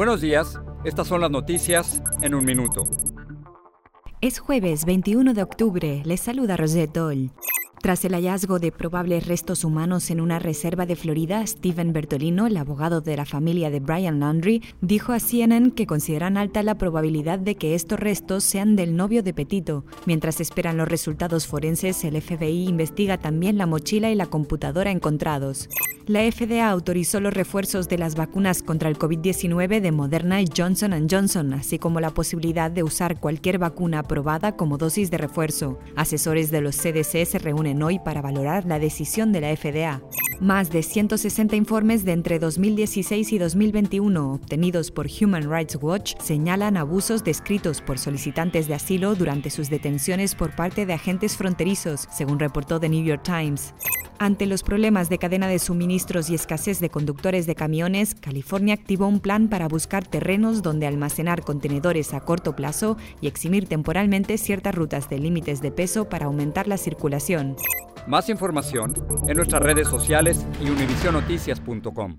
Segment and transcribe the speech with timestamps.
[0.00, 2.84] Buenos días, estas son las noticias en un minuto.
[4.22, 7.32] Es jueves 21 de octubre, les saluda Rosette Doll.
[7.82, 12.56] Tras el hallazgo de probables restos humanos en una reserva de Florida, Steven Bertolino, el
[12.56, 17.38] abogado de la familia de Brian Laundrie, dijo a CNN que consideran alta la probabilidad
[17.38, 19.84] de que estos restos sean del novio de Petito.
[20.06, 25.68] Mientras esperan los resultados forenses, el FBI investiga también la mochila y la computadora encontrados.
[26.10, 31.06] La FDA autorizó los refuerzos de las vacunas contra el COVID-19 de Moderna y Johnson
[31.08, 35.78] Johnson, así como la posibilidad de usar cualquier vacuna aprobada como dosis de refuerzo.
[35.94, 40.02] Asesores de los CDC se reúnen hoy para valorar la decisión de la FDA.
[40.40, 46.76] Más de 160 informes de entre 2016 y 2021 obtenidos por Human Rights Watch señalan
[46.76, 52.40] abusos descritos por solicitantes de asilo durante sus detenciones por parte de agentes fronterizos, según
[52.40, 53.72] reportó The New York Times.
[54.22, 59.06] Ante los problemas de cadena de suministros y escasez de conductores de camiones, California activó
[59.06, 64.74] un plan para buscar terrenos donde almacenar contenedores a corto plazo y eximir temporalmente ciertas
[64.74, 67.56] rutas de límites de peso para aumentar la circulación.
[68.06, 68.92] Más información
[69.26, 72.18] en nuestras redes sociales y univisionoticias.com.